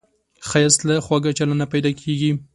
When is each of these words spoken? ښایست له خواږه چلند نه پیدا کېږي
ښایست 0.47 0.81
له 0.89 0.95
خواږه 1.05 1.31
چلند 1.37 1.59
نه 1.61 1.67
پیدا 1.73 1.91
کېږي 2.01 2.31